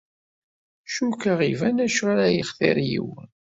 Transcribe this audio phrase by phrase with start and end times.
[0.93, 3.27] Cukkeɣ iban acu ara yextir yiwen.